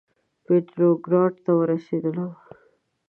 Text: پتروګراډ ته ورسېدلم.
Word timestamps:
پتروګراډ 0.45 1.33
ته 1.45 1.51
ورسېدلم. 1.59 2.31